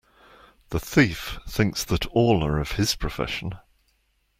The 0.69 0.79
thief 0.79 1.37
thinks 1.47 1.83
that 1.83 2.07
all 2.07 2.43
are 2.43 2.57
of 2.57 2.71
his 2.71 2.95
profession. 2.95 3.59